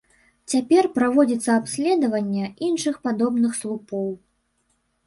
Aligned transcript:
Цяпер 0.53 0.87
праводзіцца 0.95 1.51
абследаванне 1.61 2.45
іншых 2.71 2.95
падобных 3.05 3.51
слупоў. 3.63 4.13